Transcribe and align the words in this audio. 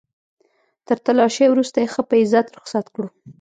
تر 0.87 0.97
تلاشۍ 1.05 1.45
وروسته 1.49 1.77
يې 1.83 1.87
ښه 1.93 2.01
په 2.09 2.15
عزت 2.21 2.47
رخصت 2.57 2.85
کړو. 2.95 3.07